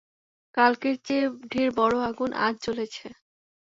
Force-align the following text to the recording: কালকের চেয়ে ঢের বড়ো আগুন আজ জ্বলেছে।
কালকের 0.57 0.95
চেয়ে 1.05 1.25
ঢের 1.51 1.69
বড়ো 1.77 1.97
আগুন 2.09 2.29
আজ 2.45 2.55
জ্বলেছে। 2.63 3.05